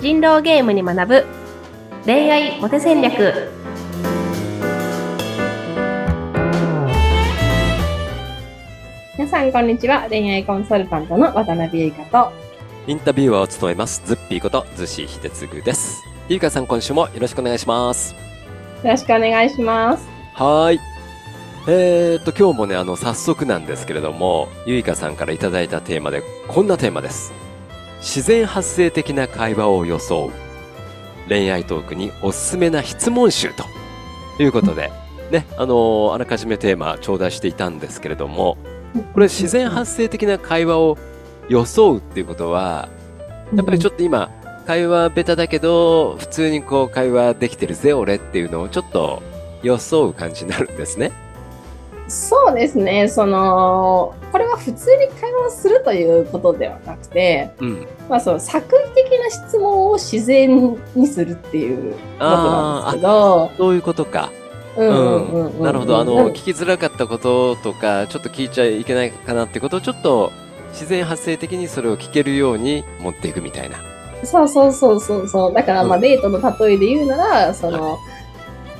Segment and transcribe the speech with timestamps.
[0.00, 1.26] 人狼ゲームに学ぶ。
[2.06, 3.50] 恋愛モテ戦略。
[9.18, 10.06] 皆さんこんにちは。
[10.08, 12.32] 恋愛コンサルタントの渡辺優香と。
[12.86, 14.02] インタビューアーを務めます。
[14.06, 16.02] ズッピーことズシ秀次です。
[16.30, 18.14] ゆいかさん今週もよろしくお願いします。
[18.82, 20.08] よろしくお願いします。
[20.32, 20.80] はーい。
[21.68, 27.34] えーと今日もねあの早速なんですけれどもゆいかさんからいただいたテーマでこんなテーマです
[28.00, 30.32] 自然発生的な会話を装う
[31.28, 33.64] 恋愛トークにおすすめな質問集と
[34.42, 34.90] いうことで、
[35.30, 38.56] ね、あのーあらかじめテーマ頂戴していたんですけれども、
[39.12, 40.98] これ自然発生的な会話を
[41.48, 42.88] 装うっていうことは、
[43.54, 44.30] やっぱりちょっと今、
[44.66, 49.22] 会話ベタだけど、普通にこう会話できてるぜ、俺っていうのをちょっと
[49.62, 51.12] 装う感じになるんですね。
[52.10, 57.86] そうですねそのこれは普通に会話をするということではなくて、うん。
[58.08, 64.30] まあ、その作為的な質問を自然にするっていうことなんですけどそういうことか。
[64.76, 65.98] うんうんうんうんなるほど。
[65.98, 70.32] あの、うん聞きづらかったこととか、ちょっと聞いちゃいけないかなってことをちょっと
[70.72, 73.76] 自然発生的にそれを聞けるように持っていくみたいな。
[74.24, 77.98] そうそうそうそうそうだからまあうんデートの例えで言うならその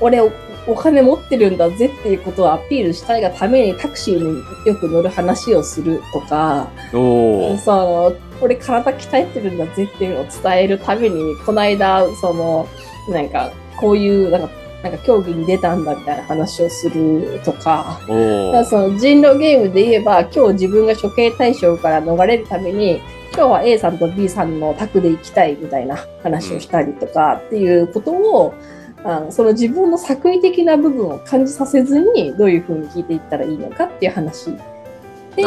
[0.00, 0.20] 俺
[0.66, 6.68] おお金持ってるんだぜっていうことをアピールしたいがためにタクシーによく乗る話をするとか。
[6.92, 12.66] その俺体鍛えてるんだぜっていうのを伝えるためにこの間その
[13.10, 14.48] なんかこういうなんか
[14.82, 18.64] なんか競技に出たんだみたいな話をするとかか。
[18.64, 23.00] その人狼ゲームで言えば今日自分が処刑対象から逃れるために
[23.34, 28.54] 今日は A さんと B さんの宅で行きたいみたいな話をしたりとかっていうことを、
[29.04, 34.52] あのその自分の作為的な部分を感じさせずにどういうふうに聞いていったらいいのかっていう話
[35.36, 35.44] で。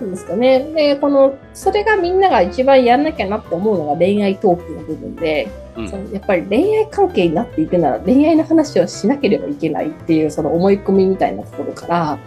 [0.00, 0.60] うんですかね。
[0.74, 5.88] で、この、それがみんなが一番やんなきゃなって思うのが恋愛トークの部分で、うん。
[5.88, 12.18] そのやっぱり恋愛関係になっていくなら恋愛の話をしなければいけないっていうその思い込みみたいなところから、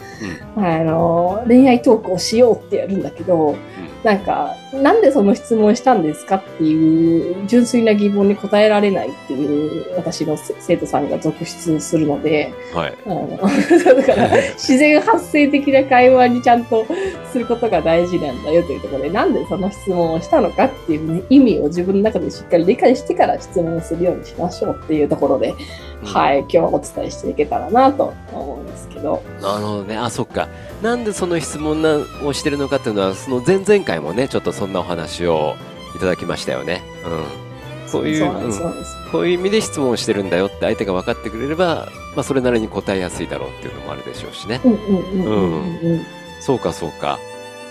[0.56, 3.56] あの恋愛トークをしようってやるんだけど、
[4.04, 4.20] なん。
[4.20, 12.98] か、なんでその質問したんですかっていう純粋な疑問に答えられないっていう私のせ生徒さんが続出するので、はい。
[13.06, 16.86] あの だから自然発生的な会話にちゃんと
[17.32, 25.54] することが大事なんだよというところでなんでその質問をしたのかっていう、ね、意味を自分の中でしっかり理解してから質問をするようにしましょうっていうところで、
[26.04, 29.24] はい今日はお伝えしていけたらなと思うんですけど。
[29.42, 29.98] なるほどね。
[29.98, 30.48] あ、そっか。
[30.82, 35.56] なんでその質問なをしてるのかっていうのは、その前々回もね、ちょっとそんなお話を
[35.96, 36.82] いただきましたよね。
[37.06, 37.90] うん。
[37.90, 38.74] そういう、そうなん
[39.12, 44.60] こういう意味で質問をしてるんだよって相手が分かってくれれば、まあそれなりに答えやすいだろうっていうのもあるでしょうしね。
[44.64, 46.06] うんうんうんうんうん
[46.40, 47.20] そうかそうか。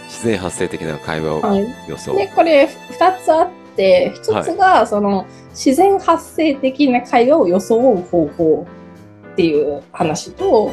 [0.07, 2.15] 自然発生的な会話をはい、予想。
[2.15, 8.67] でこれ2つあって1つがその自然発生的な会話を装う方法
[9.33, 10.73] っていう話と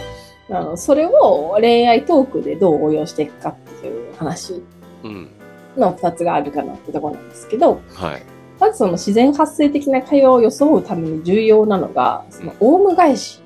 [0.49, 4.63] あのそれを恋愛トークでどう応用していくかっていう話
[5.03, 5.29] うん。
[5.77, 8.23] の2つがあるかなってところなんですけどはい。
[8.59, 13.41] まずその自然発生的な会話を装うために重要なのがそのオウム返し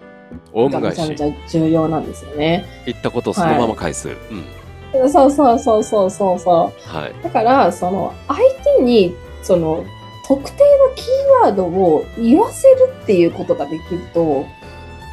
[0.53, 1.23] がめちゃめち。
[1.23, 2.65] ゃ重要なんですよね。
[2.85, 4.09] 言ったことをそのまま返す。
[4.09, 5.09] うん。
[5.11, 6.89] そうそうそうそうそうそう。
[6.89, 7.23] はい。
[7.23, 8.39] だからその相
[8.77, 9.85] 手にその
[10.27, 14.45] 特定のキーワードを言わせるっていうことができると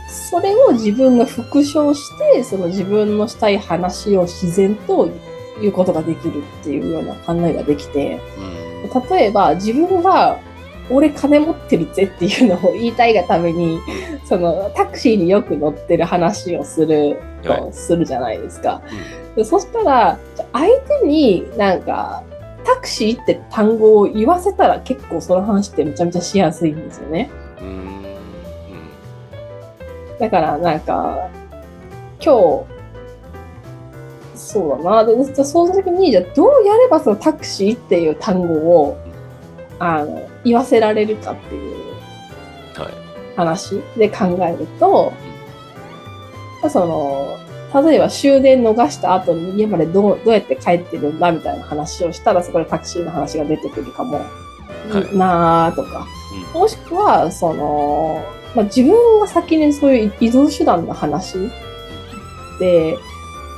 [0.09, 2.01] それを自分が復唱し
[2.33, 5.09] てその自分のしたい話を自然と
[5.61, 9.11] 言うことができるっていうような考えができてうん。
[9.11, 10.39] 例えば自分が
[10.91, 13.81] 俺金持ってるぜっていうのを言いたいがために
[14.25, 18.83] そのタクシーによく乗ってる話をするはいとするじゃないですか。
[19.37, 20.19] でそしたら
[20.53, 22.23] 相手になんか
[22.65, 27.31] タクシーって単語を言わせたら結構その話ってめちゃめちゃしやすいんですよね。
[30.19, 31.31] だからなんか
[32.23, 32.81] 今日
[34.35, 38.99] そうだなでじゃあその時にじゃあどうやればそのタクシーっていう単語を
[39.79, 41.81] あの言わせられるかっていう
[42.79, 43.35] はい。
[43.37, 45.13] 話で考えると、
[46.69, 47.39] その
[47.73, 54.25] 例えば終電逃した後に家までどうどうやって帰ってるんだみたいな話をしたらそこでタクシーの話が出てくるかも、は
[55.13, 55.17] い。
[55.17, 56.07] なあとか。
[56.55, 58.25] もしくはその、
[58.55, 61.39] まあ、自分が先にそういう移動手段の話
[62.59, 62.97] で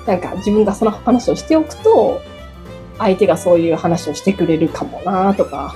[0.06, 2.20] なんか自分がその話をしておくと
[2.98, 5.74] 相手がそういう話をしてくれるかもなとか。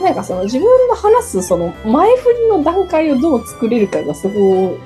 [0.00, 0.06] うん。
[0.06, 4.78] なんかその自分の話すその前振りの段階をどう作れるかがそこを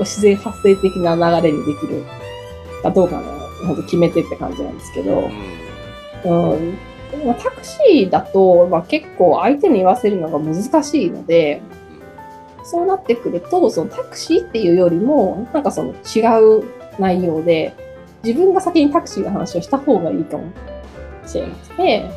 [0.00, 2.04] 自然発生的な流れにできる
[2.82, 5.30] かどうかの本当決めてって感じなんですけど、
[6.24, 6.58] うん。
[7.24, 11.62] うん、タクシーだと、まあ、結構相手に言わせるのが難しいので、
[12.64, 16.20] そうなってくると、そのタクシーっていうよりも、なんかその違
[16.60, 16.64] う
[16.98, 17.74] 内容で、
[18.22, 20.44] 自分が先にタクシーの話をした方がいいかも
[21.26, 22.10] しれなくて、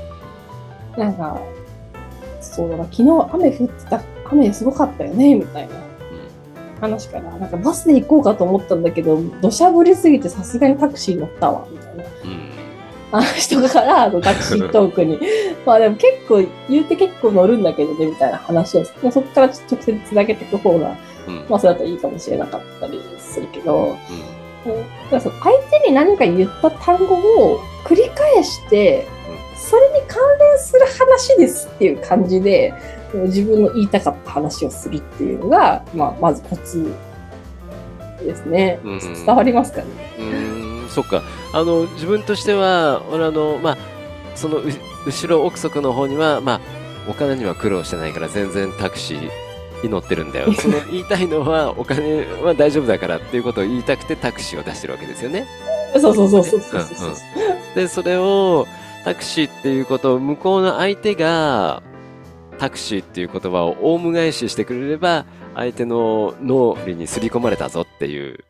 [0.98, 1.39] なんか、
[2.42, 4.01] そうだな、昨日雨降ってた、
[4.31, 5.74] 雨すごかったよね、みたいな
[6.80, 12.04] 話から、なんかバスで行こうかと思ったんだけど、土砂降りすぎてさすがにタクシー乗ったわ、みたいな。
[13.12, 15.19] あの人からあのタクシートークに。
[15.66, 20.95] まあでも結構言うて結構乗るんだけどねみたいな話をそこから直接つなげていく方が、
[21.27, 23.95] うん、まあそれだといいかもしれなかったりするけど、
[24.66, 29.07] うん、だその相手に何か言った単語を繰り返して
[29.57, 32.74] それに関連する話ですっていう感じで
[33.13, 36.94] 自分の言いたかった話をするっていうのが、まあ、まずコツ
[38.19, 38.80] ですね。
[38.84, 39.88] 伝わりますかね？
[40.19, 40.22] う
[40.86, 41.24] んそっか
[41.54, 43.78] あの自分としては俺あの、まあ、
[44.36, 44.62] その
[45.06, 46.62] 後ろ奥底の方には、まあ、
[47.10, 49.30] お金には苦労してないから全然タクシー
[49.84, 55.46] に乗ってるんだよ その言いたいのはお金は大丈夫だからっていうことを言いたくてタクシーを出してるわけですよね。
[56.00, 57.16] そうそうそうそうそうそう、うんう
[57.72, 58.68] ん、でそれを
[59.06, 61.84] タクシーっていうことを向こうの相手が
[62.57, 68.44] タクシーっていう言葉をオウム返ししてくれれば相手の脳裏に刷り込まれたぞっていう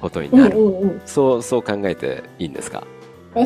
[0.00, 2.84] ことになる、うんうんうん、そうそう考えていいんですか？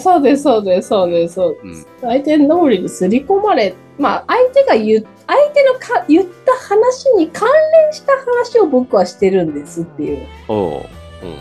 [0.00, 10.26] そうですそうですそうですそうです、うん、相手の脳裏に刷り込まれまあ相手が言相手のか言った話に関連した話を僕はしてるんですっていう、うん、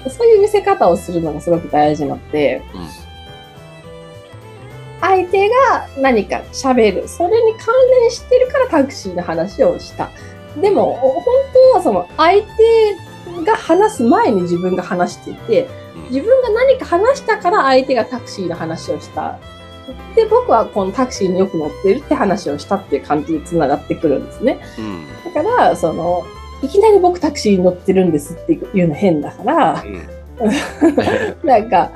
[0.09, 3.12] そういう見せ方をするのがすごく大事なので、うん
[5.03, 7.07] 相手が何か喋る。
[7.09, 10.09] それに関連してるからタクシーの話をした。
[10.59, 11.23] でも、本
[11.53, 12.95] 当はその相手
[13.44, 15.67] が話す前に自分が話していて、
[16.09, 19.38] 自分が何か話したから相手がタクシーの話をした。
[20.15, 24.59] で、僕はこのタクシーによく乗ってるって話をしたっていう感じにつながってくるんですね。
[24.77, 26.23] うん、だから、その、
[26.61, 30.07] いきなり僕タクシーに乗ってるんですっていうの変だから、うん、
[31.44, 31.91] なんか、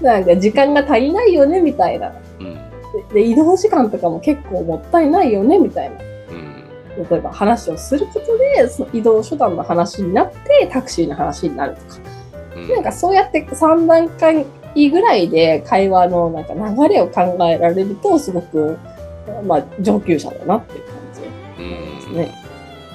[0.00, 2.12] なんか時間が足りないよねみたいな。
[3.12, 5.96] で移動時間とかも結構もったいないよねみたいな、
[6.30, 12.00] うん、例えば話をすることでその移動手段の話になってタクシーの話になるとか、
[12.54, 14.46] うん、なんかそうやって3段階
[14.90, 18.78] ぐらいで会話のなんか流れを考えられるとすごく、
[19.44, 22.34] まあ、上級者だなっていう感じですね。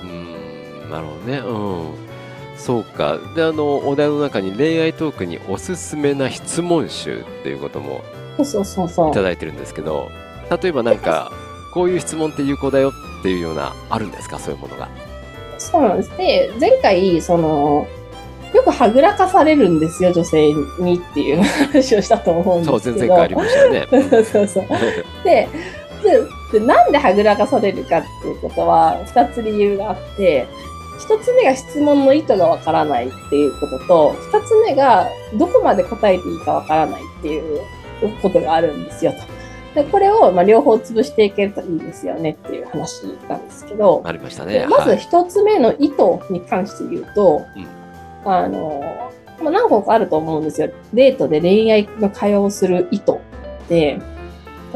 [0.03, 0.89] うん、うん。
[0.91, 1.37] なるほどね。
[1.39, 2.10] うん
[2.65, 3.17] そうか。
[3.35, 8.01] で、あの、お題の中に恋愛トークにおすすめな質問集っていうことも
[8.43, 10.09] そうそうそういただいてるんですけど
[10.61, 11.31] 例えばなんか
[11.73, 14.39] こういう質問って有効だよっていうようなあるんですか？
[14.39, 14.89] そういうものが。
[15.57, 16.17] そうなんです。
[16.17, 17.87] で前回その
[18.53, 22.79] よくはぐらかされるんですよ女性にっていう話をしたと思うんですけど。
[22.79, 23.87] そう前回ありましたよね。
[24.11, 24.65] そうそうそう。
[25.23, 25.47] で
[26.51, 30.47] でなんではぐらかされるかっていうことは2つ理由があって
[31.07, 35.07] 1つ目が質問の意図がわからないっていうことと2つ目が
[35.37, 37.61] どこまで答えていいかわからないっていう
[38.21, 39.19] ことがあるんですよと。
[39.75, 44.67] でこれをまあ両方潰していけるといいですよねっていう話なんですけど、ありましたね。
[44.69, 45.95] まず一つ目の意図
[46.29, 47.45] に関して言うと、
[48.25, 48.83] あの、
[49.41, 50.69] まあ、何個かあると思うんですよ。
[50.93, 53.13] デートで恋愛の会話をする意図
[53.69, 53.99] で、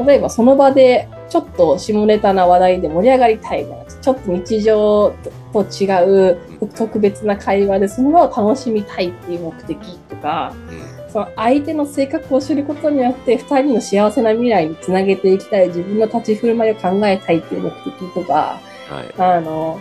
[0.04, 5.14] 例えばその場でちょっと下ネタな話題で盛り上がりたいな、ちょっと日常
[5.52, 6.38] と違う
[6.74, 10.96] 特別な会話でその場を楽しみたいっていう目的とか、うん。
[11.10, 19.80] その相手の性格を知ることによって2人の幸せな未来につなげていきたい自分の立ち振る舞いを考えたいっていう目的とか、はい、あの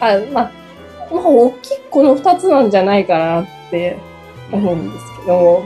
[0.00, 0.52] あまあ
[1.12, 3.98] まあ大きいこの2つなんじゃないかなって
[4.50, 5.64] 思うんですけど、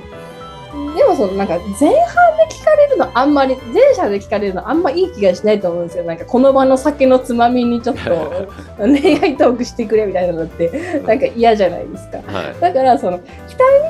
[0.73, 6.05] でもそのなんか前半で聞かれるのあんまり前者で聞かれるのあんまいい気がしないと思うんですよ。
[6.05, 8.49] なんかこの場の酒のつまみにちょっと
[8.79, 13.23] 恋愛トークしてくれみたいなのってなんか嫌じゃないですか、はい、だからその2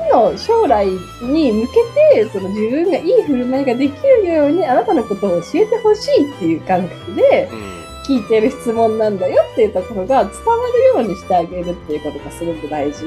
[0.09, 1.73] 人の将来に向け
[2.15, 7.49] てその自分がいい振る舞いができるようにあなたのことを教えてほしいっていう感覚で
[8.05, 10.55] 聞いてる質問なんだよっていうところが伝わ
[10.95, 13.05] るようにしてあげるっていうことがすごく大事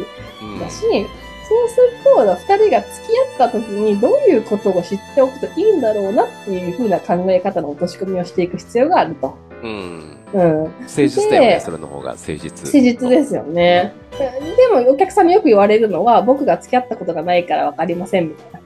[0.61, 9.39] だし、うんそうすると、二人が付き合った時にどういうことを知っておくといいんだろうなっていうふうな考え方の落とし込みをしていく必要があると。
[9.63, 10.19] うん。
[10.33, 10.63] うん。
[10.65, 12.51] 誠実だよね、それの方が誠実。
[12.65, 13.95] 誠実ですよね。
[14.19, 18.61] でもお客さんによく言われるのは、僕が付き合ったことがないから分かりませんみたいな。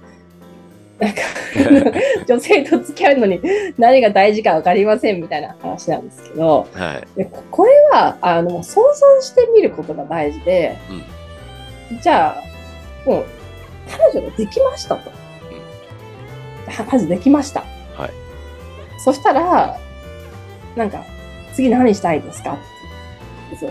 [1.00, 1.20] なんか
[2.28, 3.40] 女性と付き合うのに
[3.78, 10.76] 何が大事か分かりませんみたいな話なんですけど、はい、でこれはあの想像してみることが大事で、
[11.90, 12.50] うん、じゃあ
[13.07, 13.25] もう、
[13.90, 15.11] 彼女ができましたと。
[15.11, 17.61] うん、まずできました。
[17.97, 18.11] はい。
[19.04, 19.78] そしたら、
[20.76, 21.04] なんか、
[21.54, 22.57] 次何したいですか？
[23.59, 23.71] そう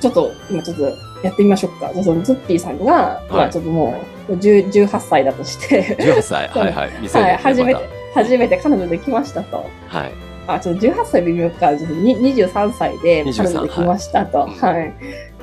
[0.00, 0.82] ちょっと、今ちょっと
[1.22, 1.90] やってみましょうか。
[1.92, 6.48] じゃあそのズッピーさんが、まあちょっともう10 18歳だとして、18歳。
[6.48, 6.90] はいはい。
[7.08, 9.66] はい、初めまて、初めて彼女できましたと。
[9.90, 10.12] たはい。
[10.46, 14.38] あ、ちょっと18歳微妙か、ちょっとに23歳で23彼女できましたと。
[14.38, 14.92] はいはい。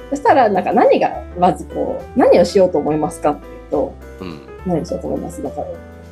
[0.09, 4.41] そしたら、なんか何が、まずこう、何をしようと思いますかっていうと、うん。
[4.65, 5.41] 何をしようと思います？
[5.41, 5.67] だから、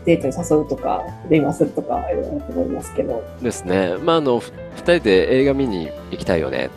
[0.05, 3.23] デートに誘うとか、電話するとか、いろいろと思いますけど。
[3.41, 3.95] ですね。
[4.03, 6.69] まあ、あの、ふ二人で映画見に行きたいよね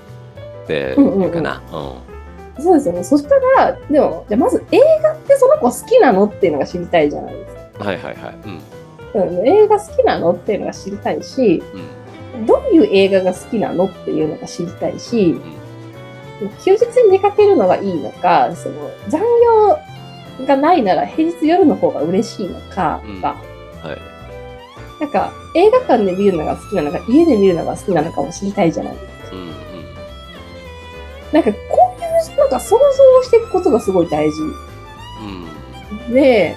[0.64, 1.62] ってうんうんうん言うかな。
[1.72, 2.62] うん。
[2.62, 3.04] そうですよね。
[3.04, 7.84] そしたら、でも、じゃあまず映画ってその子好きなのっていうのが知りたいじゃないですか。
[7.84, 8.34] はいはいはい。
[9.14, 9.28] うん。
[9.38, 11.62] うん、映画好きなのっていうのが知りたいし、
[12.34, 12.46] うん。
[12.46, 15.40] どういう映画が好きなのっていうのが知りたいし、
[16.64, 19.22] 休日に出かけるのがいいのか、その残
[20.38, 23.36] 業がないなら平日夜の方が嬉しいのかとか、
[23.82, 24.16] はい。
[25.00, 29.36] なんか映画館で見るのが好きなのか、家で見るのが好きなのかも知りたいじゃないですか。
[29.36, 29.54] うんうん。
[31.32, 34.42] なんかこういうなんか想像していくことがすごい大事
[36.08, 36.12] うん。
[36.12, 36.56] で、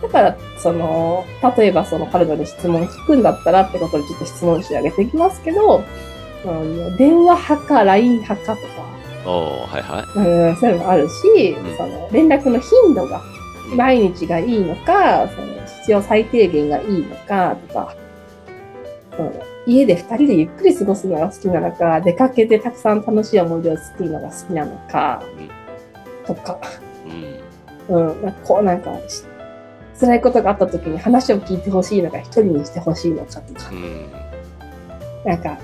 [0.00, 1.24] だから、その、
[1.56, 5.84] 例えばその彼女に質問聞くんだったらってことでちょっと質問してあげていきますけど、
[6.44, 8.88] あの電話派か LINE 派かとか、
[9.30, 10.50] はいはい。
[10.50, 13.22] うん、そういうのもあるし、うんその連絡の頻度が
[13.76, 15.46] 毎日がいいのか、その
[15.80, 17.96] 必要最低限がいいのかとか、
[19.18, 25.22] うん家で二人でゆっくり過ごすのが好きなのか、出かけてたくさん楽しい思い出を作るのが好きなのか、
[26.26, 26.58] とか、
[27.88, 28.08] うん。
[28.10, 29.24] うん、なんかこうなんか、し
[30.00, 34.10] 辛いことがあった時に話を聞いてほしいのか、一人にしてほしいのかとかう、ん。
[35.26, 35.58] なんか、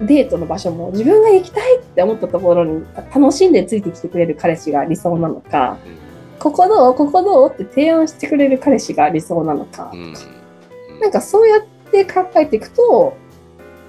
[0.00, 5.76] デートの場所も自分が行きたいって思ったところに楽しんでついてきてくれる彼氏が理想なのか、
[6.38, 6.94] ここどう？
[6.94, 7.52] ここどう？
[7.52, 10.14] って提案してくれる彼氏が理想なのかう、ん。
[11.00, 13.14] なんかそうやって考えていくと、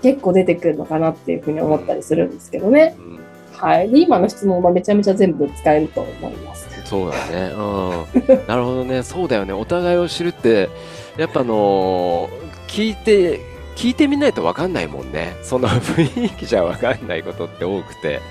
[0.01, 2.95] 結構出てくるのかなっていうふうに思ったりするんですけどね。
[2.97, 3.19] うん。
[3.53, 3.89] はい。
[3.89, 6.67] で、今の質問はめちゃめちゃ全部使えると思います。
[6.85, 7.53] そうだね。
[7.53, 8.47] うん。
[8.47, 9.03] なるほどね。
[9.03, 9.53] そうだよね。
[9.53, 10.69] お互いを知るって、
[11.17, 13.39] やっぱあのー聞いて、
[13.81, 15.35] 聞いてみないと分かんないもんね。
[15.41, 18.21] その雰囲気じゃ分かんないことって多くて。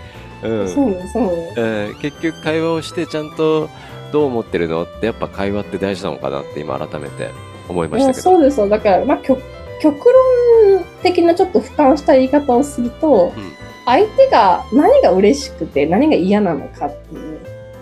[0.42, 0.68] うん。
[0.68, 1.54] そうね、そうね。
[1.56, 3.68] うん、結局会話をしてちゃんと
[4.12, 7.30] どう思ってるのってやっぱ会話って大事なのかなって今改めて
[7.68, 8.22] 思いましたけど。
[8.22, 8.68] そうですよ。
[8.68, 9.42] だから、まあ、極
[9.82, 17.40] 極論的なちょっと俯瞰した言い方をすると、うん相手が何が嬉しくて何が嫌なのかっていう。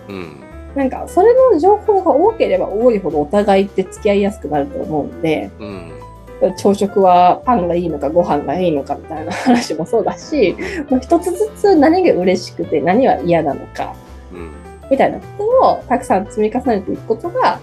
[0.09, 0.43] うん。
[0.75, 5.98] なんか、それの情報が多ければ多いほどお互いって付き合いやすくなると思うんで、うん。
[6.57, 10.55] 朝食はパンがいいのかご飯がいいのかみたいな話もそうだし、
[10.89, 13.93] もう一つずつ何が嬉しくて何は嫌なのか
[14.31, 14.51] うん。
[14.89, 17.59] みたいなことをたくさん積み重ねていくことが、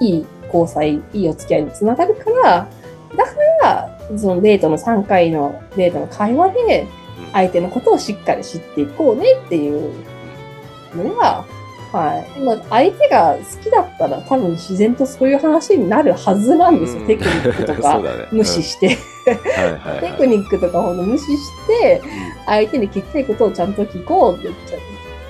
[0.00, 2.68] いい交際、いいお付き合いにつながるから、
[3.16, 3.30] だか
[3.62, 6.86] ら、そのデートの3回のデートの会話で、
[7.32, 9.92] 相手のことをしっかり知っていこうねっていう
[10.96, 11.44] のが、
[11.94, 12.40] はい。
[12.40, 17.02] まあ、相手が好きだったら多分自然とそういう話になるはずなんですよ。
[17.02, 18.02] うんテクニックとそか。
[18.32, 18.98] 無視して。
[20.00, 22.02] テクニックとかほど無視して、
[22.46, 24.78] 相手に聞きたいことをちゃんと聞こうって、ちゃ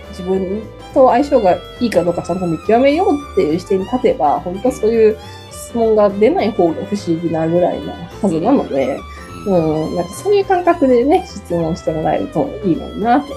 [0.08, 0.62] 自分
[0.94, 5.18] と相性がいいかどうかちゃんと見極めようっていう視点に立てば、本当そういう
[5.50, 8.98] 質問が出ない方が不思議なぐらいなはずなので、
[9.46, 13.32] うんうん、なんかそういう感覚でね、質問してもらえるといいのになと、し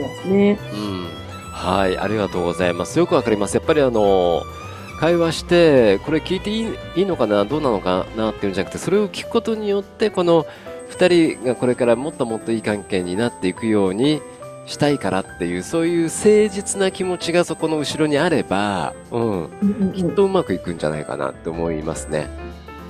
[0.00, 0.58] ますね。
[0.72, 1.17] うん。
[1.58, 2.98] はい、ありがとうございます。
[3.00, 3.54] よくわかります。
[3.56, 4.44] やっぱりあの、
[5.00, 10.46] 会話して、これ聞いていいのかな、どうなのかなっていうんじゃなくて、それを聞くことによって、この
[10.90, 14.22] 2人がこれからもっともっといい関係になっていくように
[14.66, 22.28] したいからっていう、そういう誠実な気持ちがそこの後ろにあれば、うんきっとうまくいくんじゃないかなって思いますね。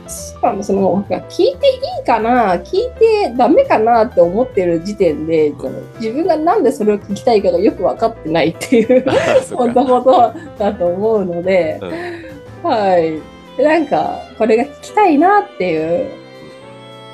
[0.09, 0.95] そうなんですよ。
[0.95, 13.63] なんか聞いていいかな、聞いてダメかなって思ってる時点で、その自分がなんでそれを聞きたいかがよく分かってないっていう、あそう本か当ことだと思うので、うんはい。
[13.63, 16.11] なんか、これが聞きたいなっていう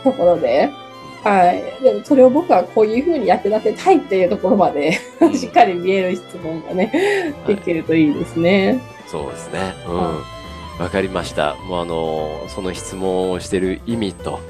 [0.02, 0.70] ところで、
[1.22, 1.82] はい。
[1.82, 8.80] でも、それを僕はこういうふうに役立てたいっていうところまで、うん しっかり見える質問がね、できるといいですね。
[9.06, 9.60] そうですね。
[9.86, 10.33] うはん。
[10.78, 11.54] わかりました。
[11.68, 14.40] もうあの、その質問をしている意味と、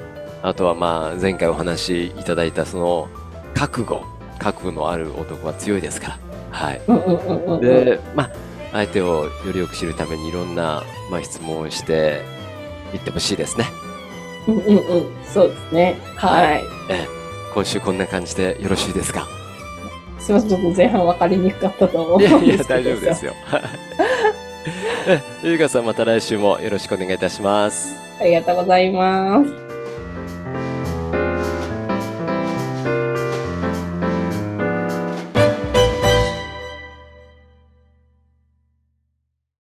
[0.43, 3.09] あとはまあ、前回お話しいただいたその、
[3.55, 4.03] 覚悟。
[4.39, 6.19] 覚悟のある男は強いですから。
[6.51, 6.81] はい。
[6.87, 7.61] うんうんうんうんうん。
[7.61, 8.31] で、まあ、
[8.73, 12.23] 相手をよりよく知るためにいろんな、まあ、質問をして
[12.93, 13.67] いってほしいですね。
[14.49, 15.07] うんうんうん。
[15.25, 15.97] そうですね。
[16.17, 16.65] はい。
[16.91, 17.09] ええ
[17.55, 19.29] 今週こんな感じでよろしいですか？
[20.19, 22.81] すみません、ちょっと前半分かりにくかったと思うんいやいや、ですけど。
[22.81, 23.33] 大丈夫ですよ。
[25.07, 27.95] えゆうかさんまた来週もよろしくお願いいたします。
[28.21, 29.64] ありがとうございます。